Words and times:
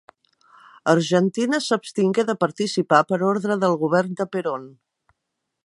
Argentina 0.93 1.59
s'abstingué 1.65 2.25
de 2.29 2.35
participar 2.45 3.03
per 3.13 3.21
ordre 3.29 3.59
del 3.65 3.77
govern 3.85 4.17
de 4.23 4.27
Perón. 4.37 4.65